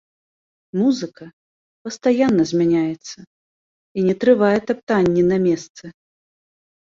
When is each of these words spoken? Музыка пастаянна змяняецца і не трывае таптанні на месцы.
Музыка 0.79 1.25
пастаянна 1.87 2.43
змяняецца 2.51 3.19
і 3.99 4.05
не 4.07 4.15
трывае 4.23 4.57
таптанні 4.71 5.23
на 5.31 5.37
месцы. 5.47 5.85